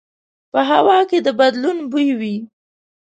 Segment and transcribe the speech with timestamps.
[0.51, 2.35] په هوا کې د بدلون بوی وي